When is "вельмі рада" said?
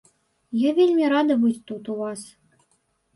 0.79-1.33